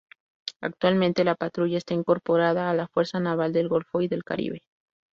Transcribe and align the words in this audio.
Actualmente 0.61 1.23
la 1.23 1.35
patrulla 1.35 1.77
está 1.77 1.93
incorporada 1.93 2.71
a 2.71 2.73
la 2.73 2.87
Fuerza 2.87 3.19
Naval 3.19 3.53
del 3.53 3.69
Golfo 3.69 4.01
y 4.01 4.07
del 4.07 4.23
Caribe. 4.23 4.63